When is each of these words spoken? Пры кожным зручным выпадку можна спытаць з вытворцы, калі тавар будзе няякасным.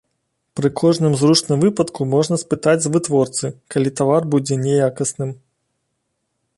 Пры 0.59 0.69
кожным 0.79 1.13
зручным 1.19 1.57
выпадку 1.65 2.01
можна 2.15 2.35
спытаць 2.43 2.75
з 2.87 2.91
вытворцы, 2.97 3.45
калі 3.77 3.89
тавар 4.01 4.21
будзе 4.33 4.55
няякасным. 4.67 5.29